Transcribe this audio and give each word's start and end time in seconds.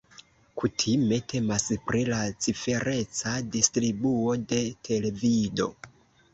Kutime 0.61 1.19
temas 1.33 1.65
pri 1.91 2.01
la 2.09 2.23
cifereca 2.47 3.35
distribuo 3.59 4.41
de 4.55 4.65
televido. 4.91 5.73